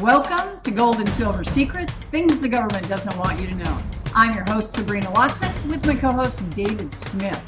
[0.00, 3.78] Welcome to Gold and Silver Secrets, things the government doesn't want you to know.
[4.12, 7.40] I'm your host, Sabrina Watson, with my co host, David Smith.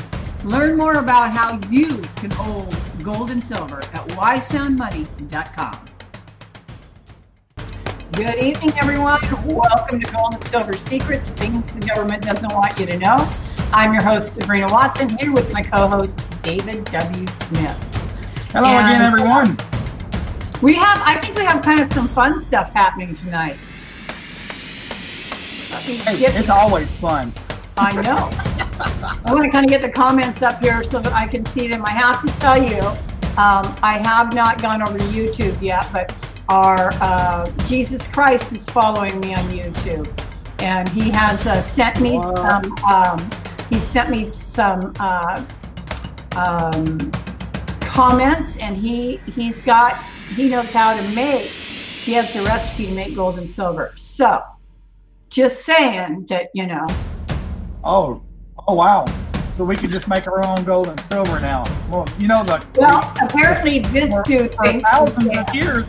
[0.45, 5.87] Learn more about how you can hold gold and silver at wisesoundmoney.com.
[8.13, 9.21] Good evening, everyone.
[9.45, 13.29] Welcome to Gold and Silver Secrets, things the government doesn't want you to know.
[13.73, 17.27] I'm your host, Sabrina Watson, here with my co host, David W.
[17.27, 17.77] Smith.
[18.53, 19.76] Hello and again, everyone.
[20.63, 23.57] We have, I think we have kind of some fun stuff happening tonight.
[25.83, 27.33] Hey, it's always fun.
[27.77, 28.31] I know.
[28.81, 31.69] I want to kind of get the comments up here so that I can see
[31.69, 31.85] them.
[31.85, 32.81] I have to tell you,
[33.37, 36.15] um, I have not gone over to YouTube yet, but
[36.49, 40.09] our uh, Jesus Christ is following me on YouTube,
[40.61, 42.75] and he has uh, sent me some.
[42.91, 43.31] Um,
[43.69, 45.45] he sent me some uh,
[46.37, 47.13] um,
[47.97, 49.97] comments, and he he's got
[50.37, 51.47] he knows how to make.
[51.47, 53.93] He has the recipe to make gold and silver.
[53.97, 54.43] So,
[55.31, 56.87] just saying that you know.
[57.83, 58.23] Oh,
[58.69, 59.07] oh wow!
[59.53, 61.65] So we can just make our own gold and silver now.
[61.91, 62.65] Well, you know the.
[62.77, 65.87] Well, apparently this for, dude for thousands of years.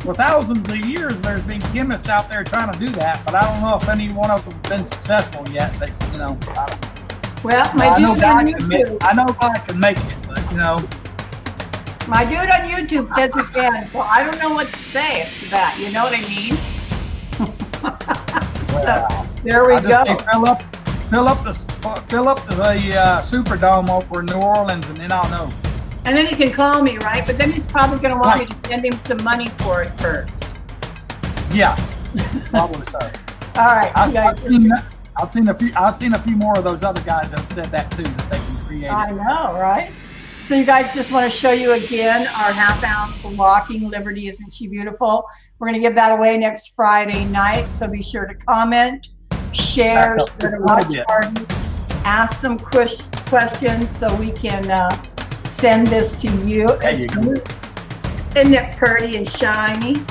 [0.00, 3.42] For thousands of years, there's been chemists out there trying to do that, but I
[3.42, 5.72] don't know if any one of them's been successful yet.
[5.78, 6.38] They, you know.
[7.42, 8.86] well, my I know God can make.
[9.02, 10.88] I know God can make it, but you know.
[12.10, 15.50] My dude on YouTube says it can, so I don't know what to say to
[15.50, 15.78] that.
[15.78, 16.56] You know what I mean?
[18.82, 20.04] so, there we go.
[20.18, 20.60] fill up,
[21.08, 21.54] fill up the
[22.08, 25.52] fill up the uh, Superdome over in New Orleans, and then I'll know.
[26.04, 27.24] And then he can call me, right?
[27.24, 28.50] But then he's probably going to want right.
[28.50, 30.48] me to send him some money for it first.
[31.52, 31.76] Yeah,
[32.46, 32.98] probably so.
[33.54, 34.68] All right, I've, I've, seen,
[35.16, 35.72] I've seen a few.
[35.76, 38.02] I've seen a few more of those other guys that have said that too.
[38.02, 38.90] That they can create.
[38.90, 39.92] I know, right?
[40.50, 44.26] So you guys just want to show you again our half ounce walking Liberty.
[44.26, 45.24] Isn't she beautiful?
[45.60, 47.70] We're going to give that away next Friday night.
[47.70, 49.10] So be sure to comment,
[49.52, 51.46] share, share to watch party,
[52.04, 54.90] ask some questions so we can uh,
[55.42, 56.66] send this to you.
[56.82, 57.06] you
[58.34, 60.04] Isn't it pretty and shiny?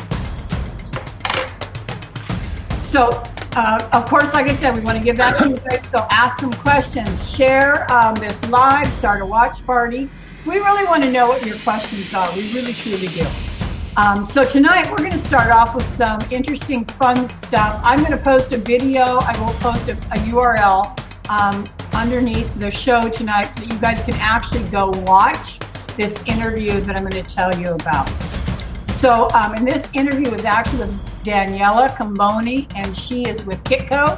[2.80, 3.10] So
[3.58, 5.82] uh, of course, like I said, we want to give that to you guys.
[5.92, 10.10] So ask some questions, share um, this live, start a watch party
[10.46, 12.30] we really want to know what your questions are.
[12.36, 13.26] We really, truly do.
[13.98, 17.82] Um, so tonight we're going to start off with some interesting, fun stuff.
[17.84, 19.20] I'm going to post a video.
[19.22, 20.98] I will post a, a URL
[21.30, 25.60] um, underneath the show tonight so that you guys can actually go watch
[25.98, 28.10] this interview that I'm going to tell you about.
[29.00, 34.18] So, um, and this interview is actually with Daniela Cambone, and she is with Kitco,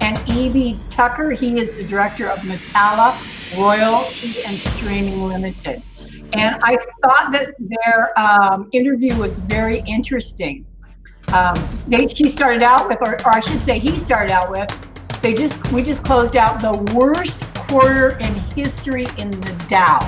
[0.00, 0.78] and E.B.
[0.90, 3.16] Tucker, he is the director of Metalla
[3.56, 5.82] Royalty and Streaming Limited.
[6.32, 10.66] And I thought that their um, interview was very interesting.
[11.32, 14.68] Um, they, she started out with, or, or I should say, he started out with.
[15.22, 20.00] They just we just closed out the worst quarter in history in the Dow.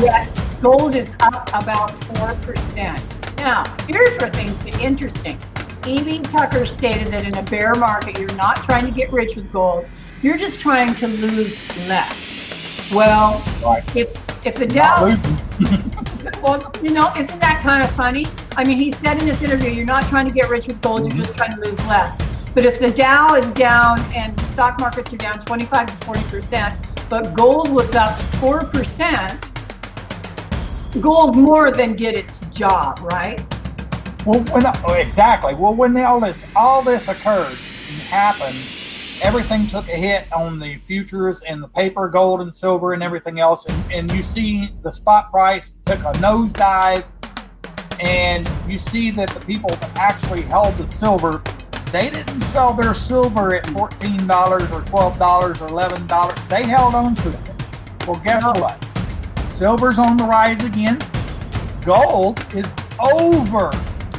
[0.00, 0.30] Yet
[0.62, 3.02] gold is up about four percent.
[3.36, 5.38] Now, here's where things get interesting.
[5.86, 6.20] E.B.
[6.20, 9.86] Tucker stated that in a bear market, you're not trying to get rich with gold.
[10.24, 12.90] You're just trying to lose less.
[12.94, 13.84] Well, right.
[13.94, 14.08] if
[14.46, 15.04] if the Dow,
[16.42, 18.24] well, you know, isn't that kind of funny?
[18.56, 21.02] I mean, he said in this interview, you're not trying to get rich with gold,
[21.02, 21.18] mm-hmm.
[21.18, 22.22] you're just trying to lose less.
[22.54, 26.22] But if the Dow is down and the stock markets are down 25 to 40
[26.30, 29.50] percent, but gold was up four percent,
[31.02, 33.38] gold more than did its job, right?
[34.24, 35.54] Well, when, oh, exactly.
[35.54, 38.83] Well, when all this all this occurred and happened
[39.22, 43.40] everything took a hit on the futures and the paper, gold and silver and everything
[43.40, 43.66] else.
[43.66, 47.04] And, and you see the spot price took a nosedive.
[48.00, 51.42] And you see that the people that actually held the silver,
[51.92, 56.48] they didn't sell their silver at $14 or $12 or $11.
[56.48, 57.38] They held on to it.
[58.06, 58.84] Well, guess what?
[59.46, 60.98] Silver's on the rise again.
[61.82, 62.66] Gold is
[62.98, 63.70] over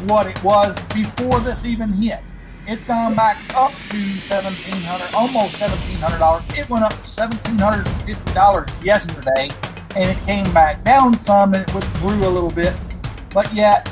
[0.07, 2.19] what it was before this even hit.
[2.67, 6.43] It's gone back up to seventeen hundred, almost seventeen hundred dollars.
[6.57, 9.49] It went up to seventeen hundred and fifty dollars yesterday,
[9.95, 12.73] and it came back down some, and it withdrew a little bit.
[13.35, 13.87] But yet,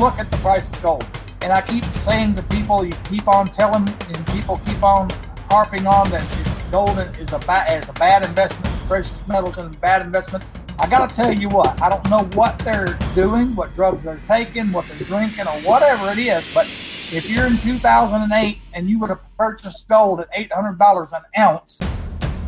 [0.00, 1.06] look at the price of gold.
[1.42, 5.10] And I keep saying to people, you keep on telling, and people keep on
[5.50, 6.24] harping on that
[6.70, 8.64] gold is a bad, is a bad investment.
[8.88, 10.42] Precious metals is a bad investment.
[10.78, 14.20] I got to tell you what, I don't know what they're doing, what drugs they're
[14.24, 16.66] taking, what they're drinking, or whatever it is, but
[17.12, 21.80] if you're in 2008 and you would have purchased gold at $800 an ounce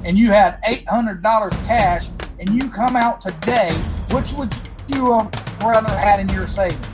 [0.04, 2.10] and you had $800 cash
[2.40, 3.72] and you come out today,
[4.10, 4.52] which would
[4.88, 5.32] you have
[5.62, 6.84] rather had in your savings?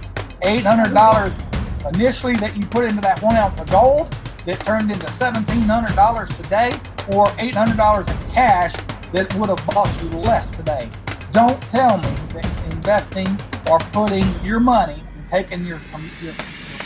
[0.43, 4.15] $800 initially that you put into that one ounce of gold
[4.45, 6.69] that turned into $1,700 today
[7.17, 8.75] or $800 in cash
[9.13, 10.91] that would have bought you less today.
[11.33, 13.41] Don't tell me that investing
[13.71, 15.81] or putting your money and taking your,
[16.21, 16.35] your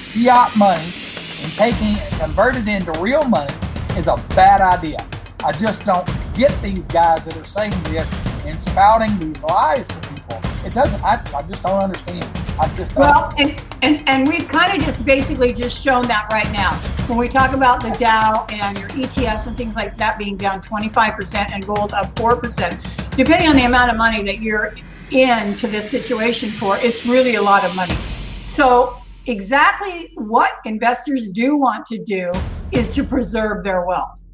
[0.09, 3.55] fiat money and taking it and convert it into real money
[3.97, 4.99] is a bad idea.
[5.45, 8.11] I just don't get these guys that are saying this
[8.45, 10.41] and spouting these lies to people.
[10.65, 11.03] It doesn't.
[11.05, 12.25] I, I just don't understand.
[12.59, 13.05] I just don't.
[13.05, 16.75] Well, and, and and we've kind of just basically just shown that right now
[17.09, 20.61] when we talk about the Dow and your ETFs and things like that being down
[20.61, 23.17] 25% and gold up 4%.
[23.17, 24.75] Depending on the amount of money that you're
[25.11, 27.95] into this situation for, it's really a lot of money.
[28.41, 32.33] So exactly what investors do want to do
[32.73, 34.25] is to preserve their wealth.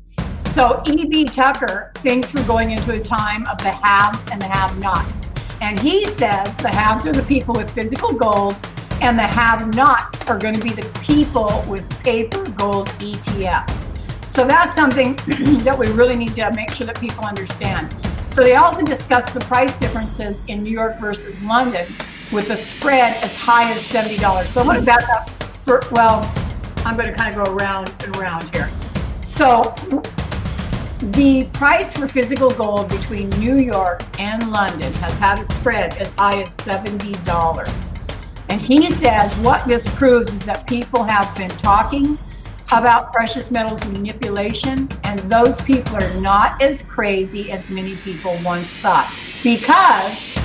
[0.53, 1.25] So E.B.
[1.25, 5.27] Tucker thinks we're going into a time of the haves and the have-nots.
[5.61, 8.57] And he says the haves are the people with physical gold
[9.01, 13.75] and the have-nots are going to be the people with paper gold ETFs.
[14.31, 15.17] So that's something
[15.65, 17.95] that we really need to make sure that people understand.
[18.29, 21.87] So they also discussed the price differences in New York versus London
[22.33, 24.47] with a spread as high as $70.
[24.47, 25.31] So I want to back up
[25.65, 26.33] for, well,
[26.85, 28.71] I'm going to kind of go around and around here.
[29.23, 29.75] So
[31.13, 36.15] the price for physical gold between New York and London has had a spread as
[36.15, 37.91] high as $70.
[38.49, 42.19] And he says what this proves is that people have been talking
[42.73, 48.75] about precious metals manipulation, and those people are not as crazy as many people once
[48.77, 49.13] thought.
[49.43, 50.37] Because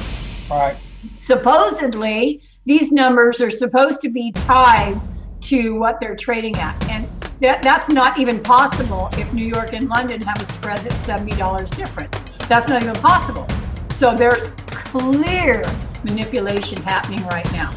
[0.50, 0.76] right.
[1.20, 5.00] Supposedly these numbers are supposed to be tied
[5.42, 6.82] to what they're trading at.
[6.90, 7.08] And
[7.42, 11.76] that, that's not even possible if New York and London have a spread that's $70
[11.76, 12.24] difference.
[12.48, 13.48] That's not even possible.
[13.92, 15.64] So there's clear
[16.04, 17.74] manipulation happening right now.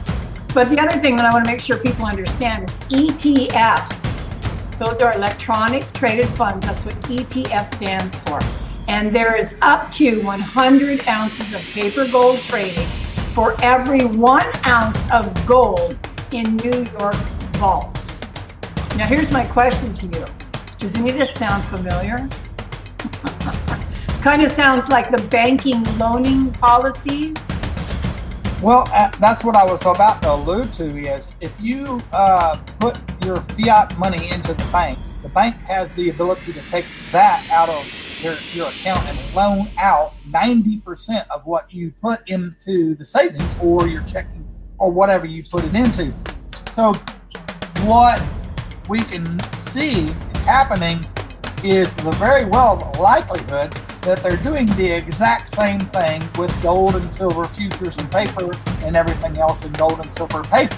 [0.55, 4.09] But the other thing that I want to make sure people understand is ETFs.
[4.79, 6.67] Those are electronic traded funds.
[6.67, 8.41] That's what ETF stands for.
[8.89, 12.87] And there is up to 100 ounces of paper gold trading
[13.35, 15.97] for every one ounce of gold
[16.33, 17.15] in New York
[17.57, 18.21] vaults.
[18.97, 20.25] Now, here's my question to you
[20.79, 22.29] Does any of this sound familiar?
[24.23, 27.37] kind of sounds like the banking loaning policies.
[28.63, 30.85] Well, uh, that's what I was about to allude to.
[30.85, 36.11] Is if you uh, put your fiat money into the bank, the bank has the
[36.11, 41.73] ability to take that out of your, your account and loan out 90% of what
[41.73, 44.47] you put into the savings or your checking
[44.79, 46.13] or whatever you put it into.
[46.71, 46.93] So,
[47.85, 48.23] what
[48.89, 51.05] we can see is happening
[51.65, 53.73] is the very well likelihood
[54.03, 58.51] that they're doing the exact same thing with gold and silver futures and paper
[58.85, 60.77] and everything else in gold and silver paper.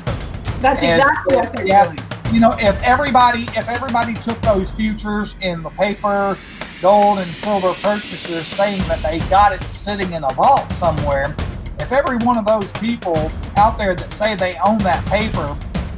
[0.61, 2.14] That's exactly what they're doing.
[2.35, 6.37] You know, if everybody if everybody took those futures in the paper,
[6.83, 11.37] gold and silver purchases saying that they got it sitting in a vault somewhere,
[11.79, 15.57] if every one of those people out there that say they own that paper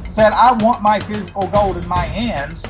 [0.09, 2.63] said, I want my physical gold in my hands,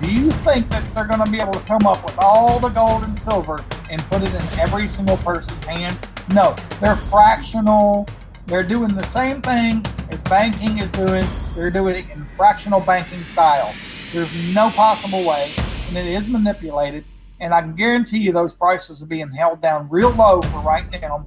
[0.00, 2.68] do you think that they're going to be able to come up with all the
[2.68, 6.00] gold and silver and put it in every single person's hands?
[6.32, 8.06] No, they're fractional.
[8.46, 11.24] They're doing the same thing as banking is doing.
[11.56, 13.74] They're doing it in fractional banking style.
[14.12, 15.50] There's no possible way,
[15.88, 17.04] and it is manipulated.
[17.40, 20.88] And I can guarantee you those prices are being held down real low for right
[21.00, 21.26] now.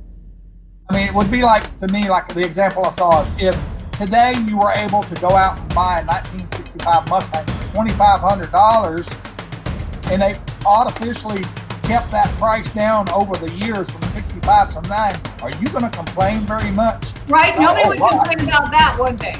[0.90, 3.60] I mean, it would be like to me, like the example I saw, if
[3.98, 10.22] today you were able to go out and buy a 1965 Mustang for $2,500, and
[10.22, 10.36] they
[10.66, 11.44] artificially
[11.84, 15.90] kept that price down over the years from 65 to 9, are you going to
[15.90, 17.06] complain very much?
[17.28, 17.58] Right.
[17.60, 19.36] Nobody oh, would complain about that, would they?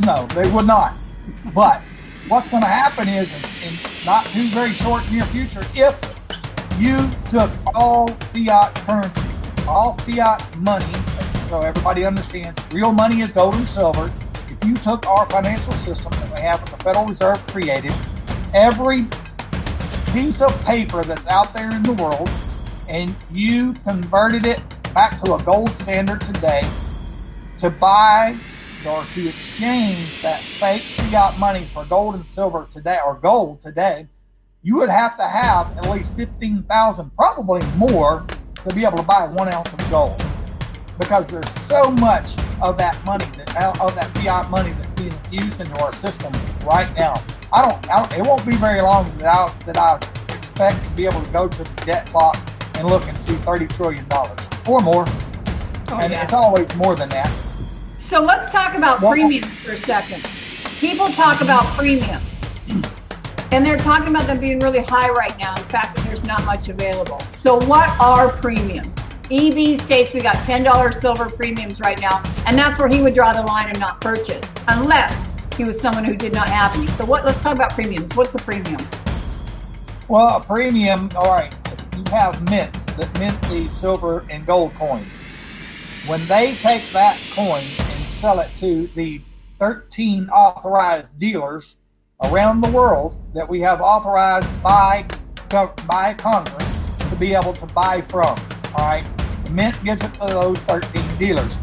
[0.00, 0.94] No, they would not.
[1.54, 1.82] But
[2.28, 3.32] what's going to happen is,
[3.62, 5.98] in not too very short near future, if
[6.78, 9.22] you took all fiat currency,
[9.68, 10.92] all fiat money,
[11.48, 14.10] so everybody understands real money is gold and silver.
[14.50, 17.92] If you took our financial system that we have with the Federal Reserve created,
[18.52, 19.06] every
[20.12, 22.28] piece of paper that's out there in the world,
[22.88, 24.60] and you converted it
[24.92, 26.62] back to a gold standard today
[27.58, 28.36] to buy
[28.86, 34.06] or to exchange that fake fiat money for gold and silver today or gold today,
[34.62, 38.24] you would have to have at least 15,000, probably more,
[38.66, 40.24] to be able to buy one ounce of gold
[40.98, 45.12] because there's so much of that money that uh, of that fiat money that's being
[45.12, 46.32] infused into our system
[46.64, 47.22] right now.
[47.52, 49.96] I don't, I don't it won't be very long that I that I
[50.34, 52.38] expect to be able to go to the debt clock
[52.76, 56.24] and look and see thirty trillion dollars or more, oh, and yeah.
[56.24, 57.53] it's always more than that.
[58.08, 60.22] So let's talk about Well- premiums for a second.
[60.78, 62.22] People talk about premiums.
[63.50, 66.44] And they're talking about them being really high right now, the fact that there's not
[66.44, 67.22] much available.
[67.28, 68.88] So what are premiums?
[69.30, 73.32] EB states we got $10 silver premiums right now, and that's where he would draw
[73.32, 76.86] the line and not purchase, unless he was someone who did not have any.
[76.88, 78.14] So what let's talk about premiums.
[78.14, 78.86] What's a premium?
[80.08, 81.54] Well, a premium, all right,
[81.96, 85.12] you have mints that mint the silver and gold coins.
[86.06, 87.62] When they take that coin
[88.24, 89.20] sell it to the
[89.58, 91.76] 13 authorized dealers
[92.22, 95.06] around the world that we have authorized by,
[95.86, 98.34] by Congress to be able to buy from,
[98.78, 99.06] all right,
[99.50, 101.54] mint gives it to those 13 dealers.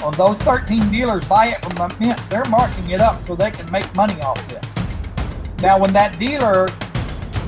[0.00, 3.68] When those 13 dealers buy it from mint, they're marking it up so they can
[3.72, 4.72] make money off this.
[5.60, 6.68] Now, when that dealer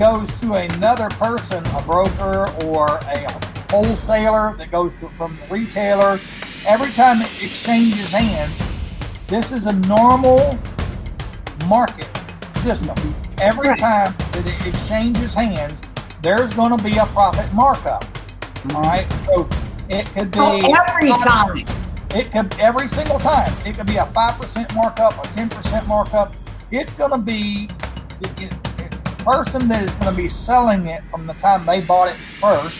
[0.00, 3.30] goes to another person, a broker or a
[3.70, 6.18] wholesaler that goes to, from the retailer,
[6.66, 8.62] every time it exchanges hands,
[9.26, 10.58] this is a normal
[11.66, 12.08] market
[12.58, 12.96] system.
[13.40, 13.78] Every Right.
[13.78, 15.80] time that it exchanges hands,
[16.22, 18.04] there's going to be a profit markup.
[18.04, 18.76] Mm-hmm.
[18.76, 19.48] All right, so
[19.88, 21.64] it could be Oh, every time.
[22.14, 23.52] it could every single time.
[23.66, 26.32] It could be a five percent markup, a ten percent markup.
[26.70, 27.68] It's going to be
[28.20, 28.48] the
[29.18, 32.78] person that is going to be selling it from the time they bought it first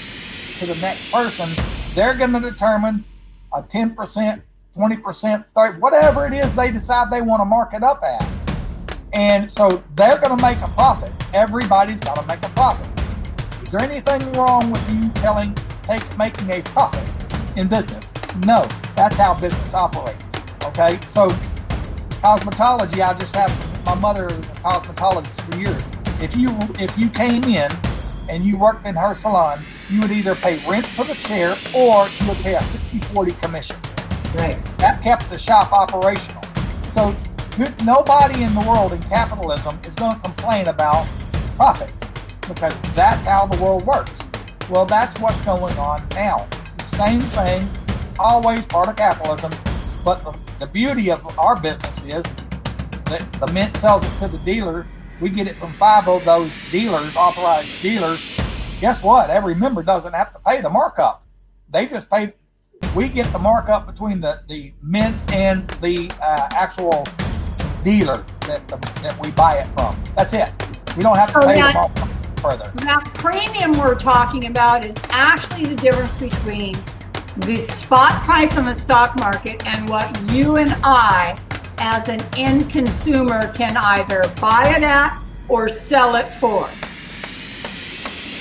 [0.60, 1.48] to the next person.
[1.94, 3.04] They're going to determine
[3.54, 4.42] a ten percent,
[4.74, 8.26] twenty percent, thirty, whatever it is they decide they want to mark it up at.
[9.12, 11.12] And so they're going to make a profit.
[11.34, 12.86] Everybody's got to make a profit.
[13.62, 17.08] Is there anything wrong with you telling, take, making a profit
[17.56, 18.10] in business?
[18.46, 18.66] No,
[18.96, 20.32] that's how business operates.
[20.64, 21.28] Okay, so
[22.22, 25.82] cosmetology, I just have my mother is a cosmetologist for years.
[26.22, 27.70] If you if you came in
[28.30, 29.62] and you worked in her salon,
[29.92, 33.76] you would either pay rent for the chair or you would pay a 60-40 commission.
[34.34, 34.58] Right.
[34.78, 36.42] That kept the shop operational.
[36.92, 37.14] So
[37.84, 41.06] nobody in the world in capitalism is going to complain about
[41.56, 42.10] profits
[42.48, 44.18] because that's how the world works.
[44.70, 46.48] Well, that's what's going on now.
[46.78, 47.68] The same thing.
[47.88, 49.50] It's always part of capitalism.
[50.02, 52.24] But the, the beauty of our business is
[53.04, 54.86] that the mint sells it to the dealers.
[55.20, 58.38] We get it from five of those dealers, authorized dealers.
[58.82, 59.30] Guess what?
[59.30, 61.24] Every member doesn't have to pay the markup.
[61.70, 62.32] They just pay
[62.96, 67.04] we get the markup between the, the mint and the uh, actual
[67.84, 69.96] dealer that the, that we buy it from.
[70.16, 70.50] That's it.
[70.96, 72.08] We don't have to So pay the that- markup
[72.40, 72.72] further.
[72.82, 76.76] That premium we're talking about is actually the difference between
[77.36, 81.38] the spot price on the stock market and what you and I,
[81.78, 86.68] as an end consumer, can either buy it at or sell it for.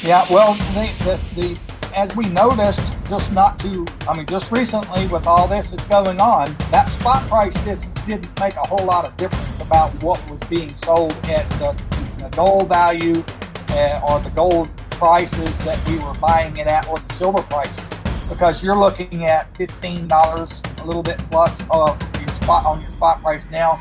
[0.03, 0.89] Yeah, well, the,
[1.35, 1.59] the, the
[1.93, 6.19] as we noticed, just not too, I mean, just recently with all this that's going
[6.19, 10.41] on, that spot price did, didn't make a whole lot of difference about what was
[10.45, 11.79] being sold at the,
[12.17, 13.23] the gold value
[13.69, 17.83] uh, or the gold prices that we were buying it at or the silver prices
[18.27, 23.21] because you're looking at $15 a little bit plus of your spot on your spot
[23.21, 23.73] price now.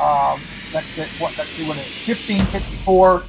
[0.00, 0.40] Um,
[0.72, 2.08] let's see what let's see what it is.
[2.08, 3.22] 1554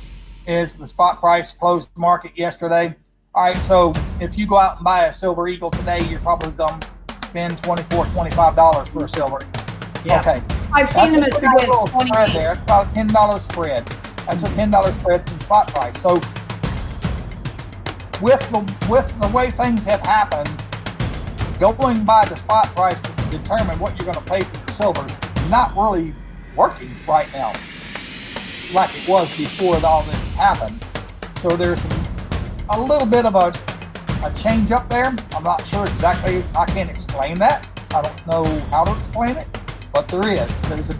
[0.48, 2.96] is the spot price closed market yesterday.
[3.36, 6.52] All right, so if you go out and buy a silver eagle today, you're probably
[6.52, 6.88] going to
[7.28, 9.40] spend $24, $25 for a silver.
[10.06, 10.20] Yeah.
[10.20, 10.44] Okay.
[10.74, 12.34] I've seen That's them as pretty high good little as spread 28.
[12.34, 12.52] there.
[12.54, 13.86] It's about a ten dollar spread.
[14.28, 16.02] That's a ten dollar spread from spot price.
[16.02, 16.16] So
[18.22, 18.60] with the
[18.90, 20.50] with the way things have happened,
[21.60, 25.06] going by the spot price to determine what you're going to pay for your silver
[25.38, 26.14] is not really
[26.56, 27.54] working right now,
[28.74, 30.84] like it was before all this happened.
[31.42, 32.04] So there's some,
[32.70, 33.54] a little bit of a
[34.24, 35.14] a change up there.
[35.36, 36.44] I'm not sure exactly.
[36.56, 37.68] I can't explain that.
[37.94, 39.48] I don't know how to explain it,
[39.94, 40.50] but there is.
[40.70, 40.96] There's a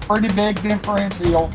[0.00, 1.48] pretty big differential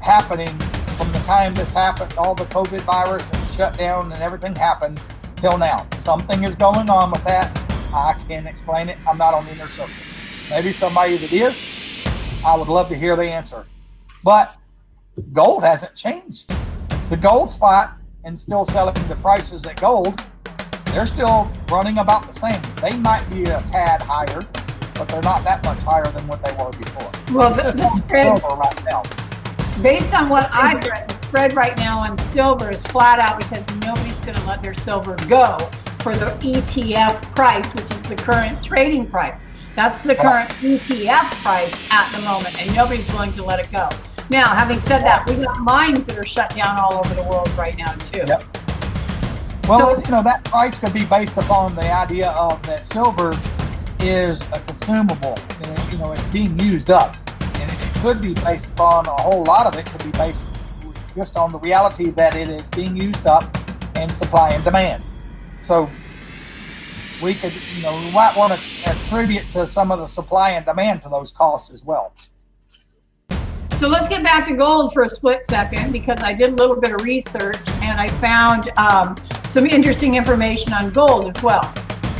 [0.00, 0.56] happening
[0.96, 5.00] from the time this happened, all the COVID virus and shutdown and everything happened
[5.36, 5.86] till now.
[5.98, 7.56] Something is going on with that.
[7.92, 8.98] I can't explain it.
[9.08, 10.14] I'm not on the inner circles.
[10.50, 12.06] Maybe somebody that is,
[12.46, 13.66] I would love to hear the answer.
[14.22, 14.56] But
[15.32, 16.52] gold hasn't changed.
[17.10, 20.20] The gold spot and still selling the prices at gold,
[20.86, 22.60] they're still running about the same.
[22.82, 24.42] They might be a tad higher,
[24.94, 27.10] but they're not that much higher than what they were before.
[27.32, 29.02] Well, It's the, just the on spread, silver right now.
[29.82, 33.64] based on what I've read, the spread right now on silver is flat out because
[33.80, 35.56] nobody's going to let their silver go
[36.00, 39.46] for the ETF price, which is the current trading price.
[39.76, 43.88] That's the current ETF price at the moment, and nobody's willing to let it go.
[44.30, 47.50] Now, having said that, we've got mines that are shut down all over the world
[47.56, 48.24] right now too.
[48.26, 48.44] Yep.
[49.66, 53.32] Well, So- you know, that price could be based upon the idea of that silver
[54.00, 55.36] is a consumable.
[55.62, 59.44] And, you know, it's being used up, and it could be based upon a whole
[59.44, 60.56] lot of it could be based
[61.16, 63.56] just on the reality that it is being used up
[63.96, 65.02] and supply and demand.
[65.60, 65.88] So
[67.22, 70.64] we could, you know, we might want to attribute to some of the supply and
[70.64, 72.12] demand to those costs as well.
[73.78, 76.74] So let's get back to gold for a split second because I did a little
[76.74, 79.16] bit of research and I found um,
[79.46, 81.72] some interesting information on gold as well.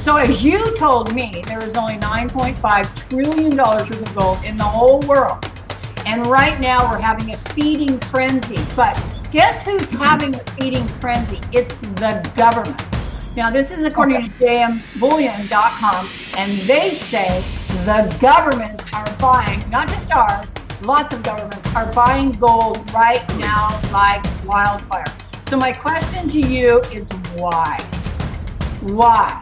[0.03, 4.63] So as you told me, there is only $9.5 trillion worth of gold in the
[4.63, 5.51] whole world.
[6.07, 8.65] And right now we're having a feeding frenzy.
[8.77, 8.95] But
[9.33, 11.41] guess who's having a feeding frenzy?
[11.53, 12.81] It's the government.
[13.37, 17.41] Now, this is according to jmbullion.com, and they say
[17.85, 23.69] the governments are buying, not just ours, lots of governments are buying gold right now
[23.93, 25.05] like wildfire.
[25.49, 27.79] So, my question to you is why?
[28.83, 29.41] Why?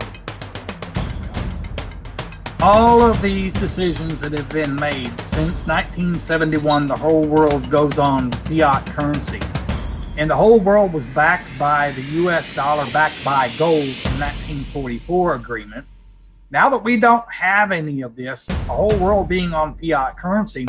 [2.61, 8.33] All of these decisions that have been made since 1971, the whole world goes on
[8.33, 9.41] fiat currency.
[10.17, 15.35] And the whole world was backed by the US dollar, backed by gold in 1944
[15.35, 15.87] agreement.
[16.51, 20.67] Now that we don't have any of this, the whole world being on fiat currency,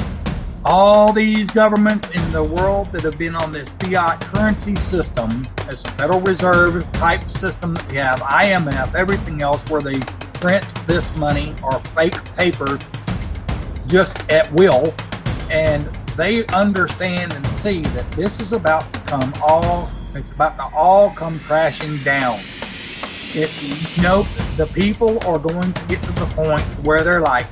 [0.69, 5.81] all these governments in the world that have been on this fiat currency system, this
[5.81, 9.99] Federal Reserve type system that we have, IMF, everything else, where they
[10.41, 12.77] print this money or fake paper
[13.87, 14.93] just at will,
[15.49, 15.85] and
[16.17, 21.11] they understand and see that this is about to come all, it's about to all
[21.11, 22.41] come crashing down.
[23.33, 24.23] It, you know,
[24.57, 27.47] the people are going to get to the point where they're like,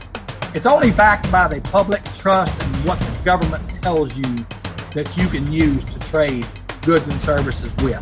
[0.55, 4.45] it's only backed by the public trust and what the government tells you
[4.93, 6.47] that you can use to trade
[6.81, 8.01] goods and services with.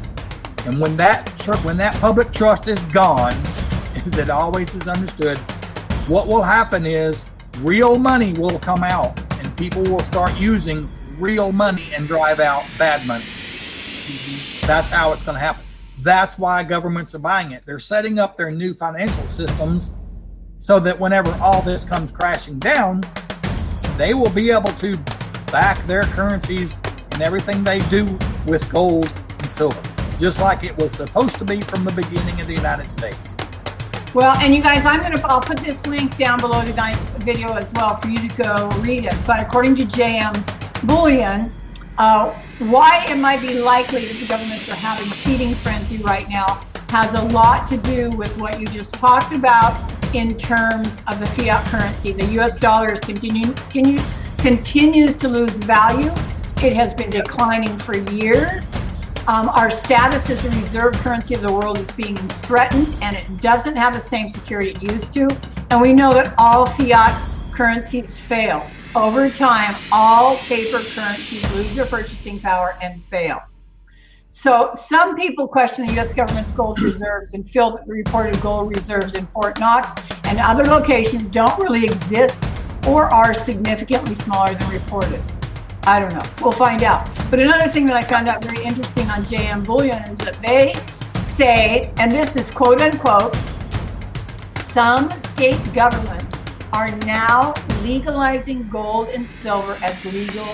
[0.68, 1.28] And when that
[1.64, 3.34] when that public trust is gone,
[4.06, 5.40] as it always is understood,
[6.08, 7.26] what will happen is
[7.58, 12.64] real money will come out and people will start using real money and drive out
[12.78, 13.26] bad money.
[14.68, 15.66] That's how it's going to happen.
[16.02, 17.66] That's why governments are buying it.
[17.66, 19.92] They're setting up their new financial systems
[20.64, 23.04] so that whenever all this comes crashing down,
[23.98, 24.96] they will be able to
[25.52, 26.74] back their currencies
[27.12, 28.06] and everything they do
[28.48, 29.82] with gold and silver,
[30.20, 33.36] just like it was supposed to be from the beginning of the United States.
[34.14, 37.70] Well, and you guys, I'm gonna I'll put this link down below tonight's video as
[37.74, 39.16] well for you to go read it.
[39.28, 41.52] But according to JM Bullion,
[41.98, 46.62] uh, why it might be likely that the governments are having cheating frenzy right now
[46.88, 51.26] has a lot to do with what you just talked about in terms of the
[51.26, 52.12] fiat currency.
[52.12, 54.00] The US dollar is continue, continue,
[54.38, 56.12] continues to lose value.
[56.62, 58.72] It has been declining for years.
[59.28, 63.42] Um, our status as a reserve currency of the world is being threatened and it
[63.42, 65.28] doesn't have the same security it used to.
[65.72, 67.14] And we know that all fiat
[67.52, 68.68] currencies fail.
[68.96, 73.42] Over time, all paper currencies lose their purchasing power and fail.
[74.36, 76.12] So some people question the U.S.
[76.12, 79.92] government's gold reserves and feel that the reported gold reserves in Fort Knox
[80.24, 82.44] and other locations don't really exist
[82.88, 85.22] or are significantly smaller than reported.
[85.84, 86.24] I don't know.
[86.42, 87.08] We'll find out.
[87.30, 90.74] But another thing that I found out very interesting on JM Bullion is that they
[91.24, 93.38] say, and this is quote unquote,
[94.72, 96.36] some state governments
[96.74, 100.48] are now legalizing gold and silver as legal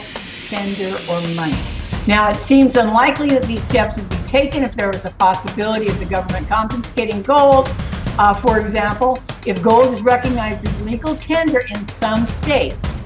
[0.50, 1.79] tender or money.
[2.07, 5.88] Now, it seems unlikely that these steps would be taken if there was a possibility
[5.88, 7.71] of the government confiscating gold.
[8.17, 13.01] Uh, for example, if gold is recognized as legal tender in some states,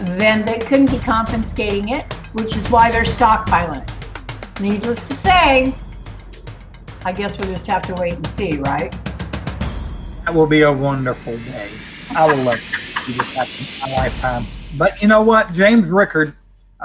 [0.00, 4.60] then they couldn't be confiscating it, which is why they're stockpiling it.
[4.60, 5.74] Needless to say,
[7.04, 8.94] I guess we'll just have to wait and see, right?
[10.24, 11.70] That will be a wonderful day.
[12.10, 14.44] I will love to see this happen my lifetime.
[14.76, 15.52] But you know what?
[15.52, 16.32] James Rickards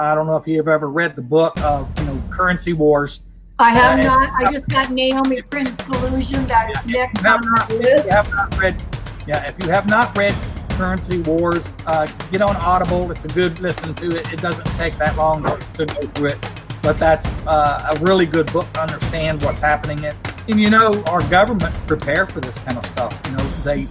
[0.01, 3.21] I don't know if you've ever read the book of you know currency wars.
[3.59, 4.31] I have uh, not.
[4.33, 6.47] I just got Nomi Prins Collusion.
[6.47, 8.07] That is yeah, next on our list.
[8.07, 8.83] If have not read,
[9.27, 10.33] yeah, if you have not read
[10.69, 13.11] Currency Wars, uh, get on Audible.
[13.11, 14.33] It's a good listen to it.
[14.33, 18.51] It doesn't take that long to go through it, but that's uh, a really good
[18.51, 20.03] book to understand what's happening.
[20.03, 23.19] And, and you know, our governments prepare for this kind of stuff.
[23.25, 23.87] You know, they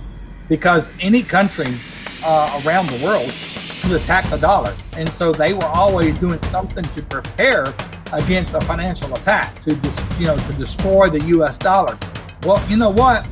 [0.49, 1.79] because any country
[2.25, 3.33] uh, around the world
[3.91, 4.75] to attack the dollar.
[4.93, 7.75] And so they were always doing something to prepare
[8.13, 11.99] against a financial attack to just, you know, to destroy the US dollar.
[12.45, 13.27] Well, you know what?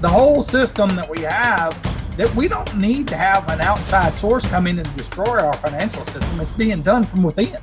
[0.00, 1.72] The whole system that we have
[2.16, 6.04] that we don't need to have an outside source come in and destroy our financial
[6.06, 6.40] system.
[6.40, 7.56] It's being done from within.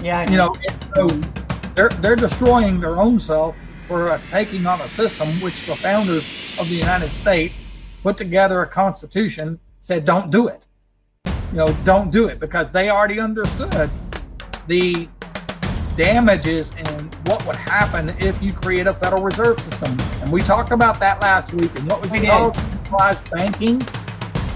[0.00, 0.28] Yeah.
[0.30, 0.56] You know,
[0.94, 1.08] so
[1.74, 3.56] they're they're destroying their own self
[3.88, 7.66] for uh, taking on a system which the founders of the United States
[8.04, 10.66] put together a constitution said don't do it.
[11.24, 13.90] You know, don't do it because they already understood
[14.68, 15.08] the
[15.96, 19.96] damages and what would happen if you create a Federal Reserve System.
[20.22, 21.76] And we talked about that last week.
[21.76, 22.54] And what was it called?
[22.54, 23.82] Centralized banking.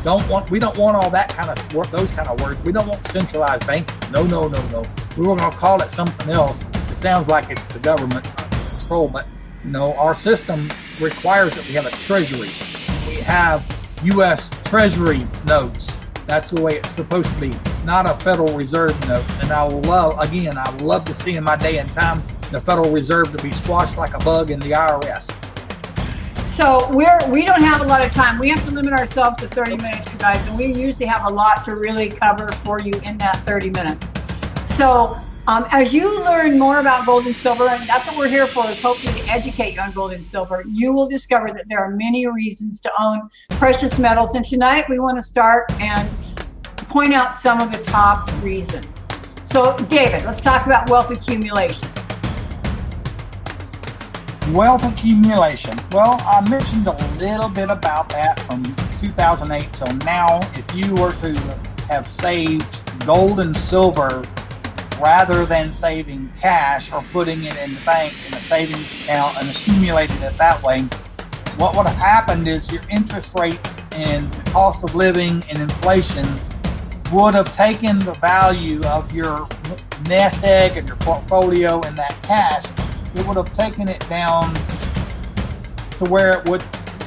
[0.05, 2.63] Don't want we don't want all that kind of work those kind of words.
[2.63, 3.97] We don't want centralized banking.
[4.13, 4.85] No, no, no, no.
[5.17, 6.65] We were going to call it something else.
[6.91, 9.27] It sounds like it's the government uh, control, but
[9.65, 10.69] you know, our system
[11.01, 12.51] requires that we have a treasury.
[13.09, 13.65] We have
[14.05, 14.51] U.S.
[14.65, 15.97] Treasury notes.
[16.27, 19.43] That's the way it's supposed to be, not a Federal Reserve notes.
[19.43, 22.91] And I love, again, I love to see in my day and time the Federal
[22.91, 25.35] Reserve to be squashed like a bug in the IRS.
[26.55, 28.39] So we're we don't have a lot of time.
[28.39, 31.31] We have to limit ourselves to 30 minutes, you guys, and we usually have a
[31.31, 34.07] lot to really cover for you in that 30 minutes.
[34.65, 38.47] So um, as you learn more about gold and silver, and that's what we're here
[38.47, 41.81] for, is hopefully to educate you on gold and silver, you will discover that there
[41.81, 44.35] are many reasons to own precious metals.
[44.35, 46.09] And tonight we want to start and
[46.89, 48.87] point out some of the top reasons.
[49.45, 51.91] So, David, let's talk about wealth accumulation.
[54.53, 55.79] Wealth accumulation.
[55.93, 58.63] Well, I mentioned a little bit about that from
[58.99, 60.41] 2008 till now.
[60.55, 61.35] If you were to
[61.89, 64.23] have saved gold and silver
[65.01, 69.49] rather than saving cash or putting it in the bank in a savings account and
[69.51, 70.83] accumulating it that way,
[71.57, 76.27] what would have happened is your interest rates and the cost of living and inflation
[77.13, 79.47] would have taken the value of your
[80.09, 82.65] nest egg and your portfolio and that cash,
[83.15, 84.53] it would have taken it down
[85.99, 86.63] to where it would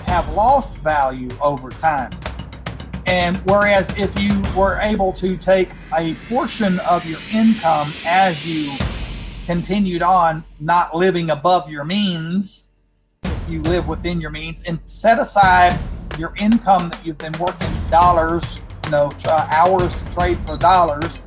[0.05, 2.11] have lost value over time.
[3.07, 8.69] And whereas if you were able to take a portion of your income as you
[9.45, 12.65] continued on not living above your means,
[13.23, 15.79] if you live within your means, and set aside
[16.19, 21.21] your income that you've been working dollars, you know, uh, hours to trade for dollars,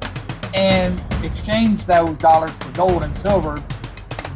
[0.52, 3.62] and exchange those dollars for gold and silver,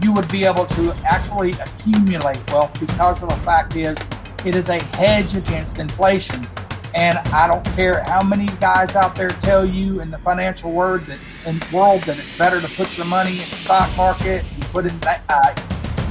[0.03, 3.99] you would be able to actually accumulate wealth because of the fact is
[4.47, 6.47] it is a hedge against inflation.
[6.95, 11.07] And I don't care how many guys out there tell you in the financial word
[11.07, 14.63] that in world that it's better to put your money in the stock market, you
[14.67, 15.55] put in uh,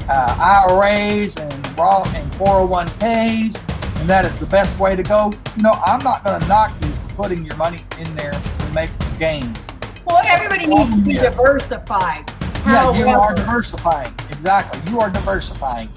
[0.09, 5.31] uh, IRAs and raw and 401ks, and that is the best way to go.
[5.55, 8.75] You know, I'm not going to knock you for putting your money in there and
[8.75, 9.69] making gains.
[10.05, 12.29] Well, everybody needs to be diversified.
[12.65, 14.13] Yeah, you are diversifying.
[14.29, 15.87] Exactly, you are diversifying.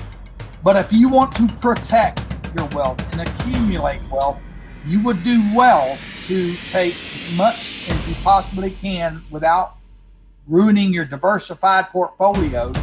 [0.62, 2.22] But if you want to protect
[2.56, 4.40] your wealth and accumulate wealth,
[4.86, 9.76] you would do well to take as much as you possibly can without
[10.46, 12.76] ruining your diversified portfolios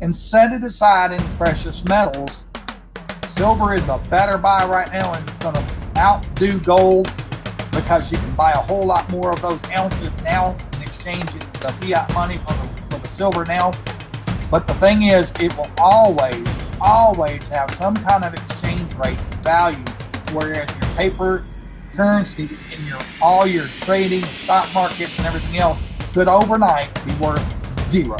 [0.00, 2.46] and set it aside in precious metals.
[3.26, 5.64] Silver is a better buy right now and it's going to
[5.98, 7.12] outdo gold
[7.70, 11.52] because you can buy a whole lot more of those ounces now and exchange it
[11.54, 13.72] the fiat money for the, for the silver now.
[14.50, 16.46] But the thing is, it will always,
[16.80, 19.84] always have some kind of exchange rate value
[20.32, 21.44] whereas paper
[21.94, 27.42] currencies in your all your trading, stock markets, and everything else could overnight be worth
[27.88, 28.16] zero.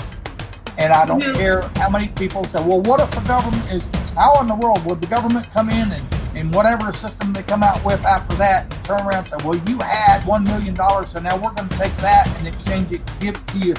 [0.78, 1.38] And I don't mm-hmm.
[1.38, 4.84] care how many people say, well, what if the government is, how in the world
[4.86, 6.02] would the government come in and,
[6.36, 9.60] in whatever system they come out with after that and turn around and say, well,
[9.68, 13.34] you had $1 million, so now we're going to take that and exchange it, give
[13.34, 13.74] it to you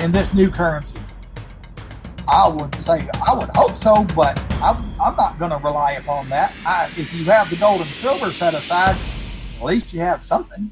[0.00, 0.98] in this new currency.
[2.32, 6.30] I would say I would hope so, but I'm, I'm not going to rely upon
[6.30, 6.54] that.
[6.64, 8.96] I, if you have the gold and silver set aside,
[9.58, 10.70] at least you have something.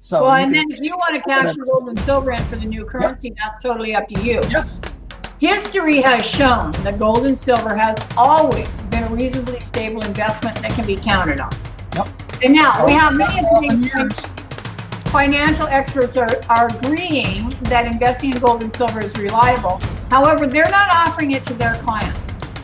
[0.00, 2.56] So well, and then if you want to cash your gold and silver in for
[2.56, 4.42] the new currency, that's totally up to you.
[5.38, 10.72] History has shown that gold and silver has always been a reasonably stable investment that
[10.72, 11.52] can be counted on.
[11.94, 12.08] Yep.
[12.42, 14.10] And now we have many of
[15.10, 19.80] financial experts are, are agreeing that investing in gold and silver is reliable.
[20.10, 22.18] However, they're not offering it to their clients.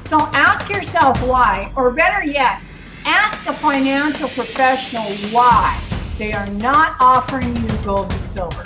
[0.09, 2.61] So ask yourself why, or better yet,
[3.05, 5.79] ask a financial professional why
[6.19, 8.65] they are not offering you gold and silver.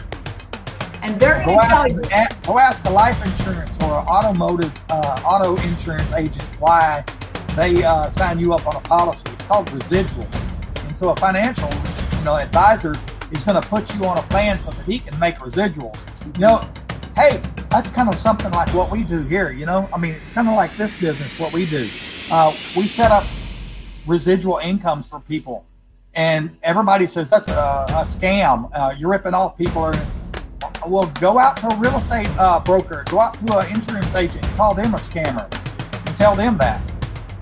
[1.03, 2.03] And they're going to tell you.
[2.45, 7.05] Go ask a life insurance or an automotive uh, auto insurance agent why
[7.57, 9.29] they uh, sign you up on a policy.
[9.33, 10.85] It's called residuals.
[10.87, 11.71] And so a financial
[12.19, 12.95] you know, advisor
[13.33, 15.99] is going to put you on a plan so that he can make residuals.
[16.37, 16.69] You know,
[17.19, 19.51] hey, that's kind of something like what we do here.
[19.51, 21.89] You know, I mean, it's kind of like this business, what we do.
[22.31, 23.25] Uh, we set up
[24.07, 25.65] residual incomes for people.
[26.15, 28.71] And everybody says that's a, a scam.
[28.73, 29.83] Uh, you're ripping off people.
[29.83, 29.95] Or,
[30.87, 34.45] well, go out to a real estate uh, broker, go out to an insurance agent,
[34.57, 35.53] call them a scammer,
[36.07, 36.81] and tell them that.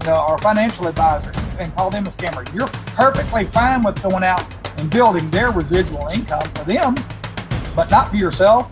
[0.09, 1.33] Our financial advisor.
[1.59, 2.51] and call them a scammer.
[2.55, 4.45] You're perfectly fine with going out
[4.79, 6.95] and building their residual income for them,
[7.75, 8.71] but not for yourself.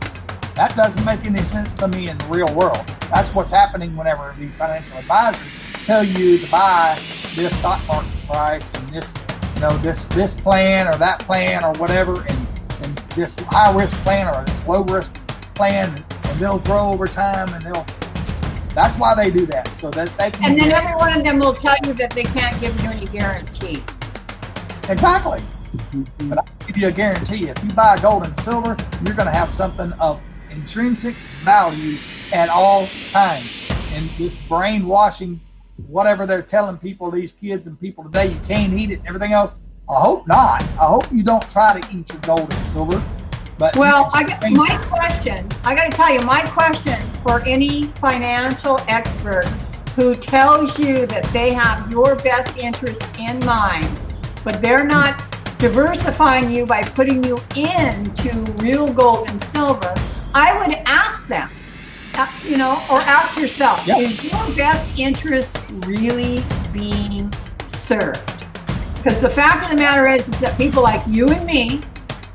[0.54, 2.86] That doesn't make any sense to me in the real world.
[3.12, 5.52] That's what's happening whenever these financial advisors
[5.84, 6.94] tell you to buy
[7.34, 9.12] this stock market price and this,
[9.54, 12.46] you know, this this plan or that plan or whatever, and,
[12.82, 15.12] and this high risk plan or this low risk
[15.54, 17.84] plan, and they'll grow over time and they'll.
[18.76, 20.52] That's why they do that, so that they can.
[20.52, 23.06] And then every one of them will tell you that they can't give you any
[23.06, 23.82] guarantees.
[24.88, 25.40] Exactly.
[25.40, 26.28] Mm-hmm.
[26.28, 29.32] But I give you a guarantee: if you buy gold and silver, you're going to
[29.32, 30.20] have something of
[30.54, 31.14] intrinsic
[31.44, 31.98] value
[32.32, 33.70] at all times.
[33.94, 35.40] And this brainwashing,
[35.88, 39.32] whatever they're telling people, these kids and people today, you can't eat it and everything
[39.32, 39.54] else.
[39.88, 40.62] I hope not.
[40.62, 43.02] I hope you don't try to eat your gold and silver.
[43.58, 47.86] But well, I got, my question, I got to tell you, my question for any
[48.00, 49.44] financial expert
[49.94, 54.00] who tells you that they have your best interest in mind,
[54.42, 55.33] but they're not
[55.64, 59.94] diversifying you by putting you into real gold and silver,
[60.34, 61.50] I would ask them,
[62.16, 63.98] uh, you know, or ask yourself, yep.
[63.98, 65.50] is your best interest
[65.86, 67.32] really being
[67.66, 68.20] served?
[68.96, 71.80] Because the fact of the matter is, is that people like you and me,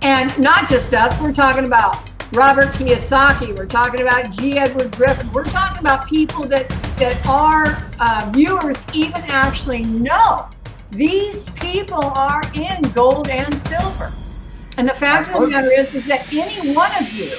[0.01, 4.57] and not just us, we're talking about Robert Kiyosaki, we're talking about G.
[4.57, 10.47] Edward Griffin, we're talking about people that, that our uh, viewers even actually know.
[10.91, 14.11] These people are in gold and silver.
[14.77, 17.29] And the fact of the matter is, is that any one of you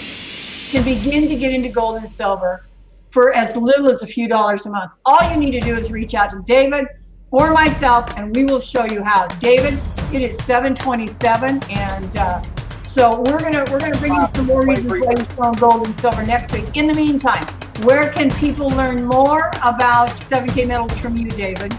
[0.70, 2.64] can begin to get into gold and silver
[3.10, 4.92] for as little as a few dollars a month.
[5.04, 6.86] All you need to do is reach out to David
[7.32, 9.26] or myself, and we will show you how.
[9.26, 9.78] David,
[10.12, 12.42] it is 727, and uh,
[12.86, 15.98] so we're gonna we're gonna bring you some more reasons why you strong gold and
[16.00, 16.76] silver next week.
[16.76, 17.46] In the meantime,
[17.82, 21.76] where can people learn more about 7K metals from you, David?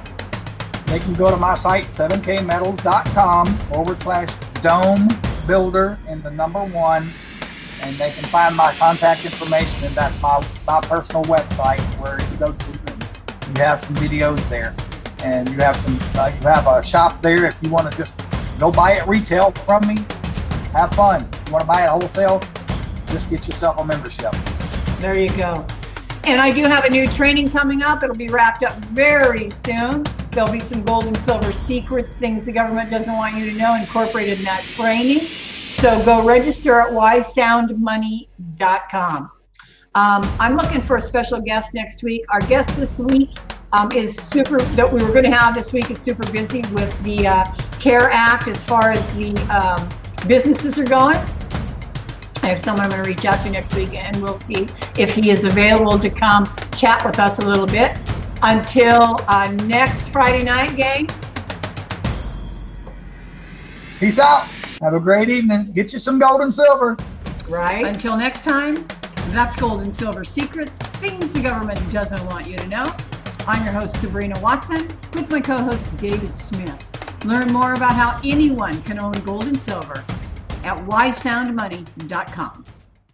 [0.91, 4.29] They can go to my site, 7kmetals.com forward slash
[4.61, 5.07] dome
[5.47, 7.11] builder and the number one
[7.83, 12.37] and they can find my contact information, and that's my, my personal website where you
[12.37, 14.75] go to and you have some videos there,
[15.23, 18.13] and you have some uh, you have a shop there if you want to just
[18.59, 20.05] go buy it retail from me.
[20.73, 21.27] Have fun.
[21.33, 22.41] If you want to buy it wholesale,
[23.07, 24.33] just get yourself a membership.
[24.99, 25.65] There you go.
[26.25, 28.03] And I do have a new training coming up.
[28.03, 30.05] It'll be wrapped up very soon.
[30.31, 33.75] There'll be some gold and silver secrets, things the government doesn't want you to know,
[33.75, 35.19] incorporated in that training.
[35.19, 39.31] So go register at wisesoundmoney.com.
[39.93, 42.23] Um, I'm looking for a special guest next week.
[42.29, 43.31] Our guest this week
[43.73, 47.03] um, is super, that we were going to have this week is super busy with
[47.03, 47.43] the uh,
[47.81, 49.89] CARE Act as far as the um,
[50.27, 51.17] businesses are going.
[52.43, 54.67] I have someone I'm going to reach out to next week and we'll see
[54.97, 57.97] if he is available to come chat with us a little bit.
[58.43, 61.07] Until uh, next Friday night, gang.
[63.99, 64.47] Peace out.
[64.81, 65.71] Have a great evening.
[65.73, 66.97] Get you some gold and silver.
[67.47, 67.85] Right.
[67.85, 68.87] Until next time,
[69.29, 72.85] that's Gold and Silver Secrets, things the government doesn't want you to know.
[73.47, 76.83] I'm your host, Sabrina Watson, with my co host, David Smith.
[77.25, 80.03] Learn more about how anyone can own gold and silver
[80.63, 82.60] at wisesoundmoney.com.